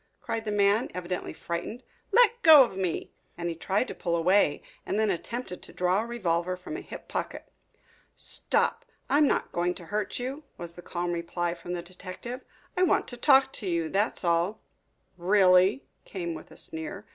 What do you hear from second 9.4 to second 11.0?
going to hurt you," was the